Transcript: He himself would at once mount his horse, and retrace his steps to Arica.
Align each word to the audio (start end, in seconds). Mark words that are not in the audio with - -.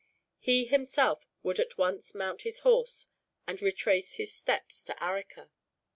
He 0.39 0.65
himself 0.65 1.27
would 1.43 1.59
at 1.59 1.77
once 1.77 2.15
mount 2.15 2.41
his 2.41 2.61
horse, 2.61 3.05
and 3.45 3.61
retrace 3.61 4.15
his 4.15 4.33
steps 4.33 4.83
to 4.85 4.99
Arica. 4.99 5.51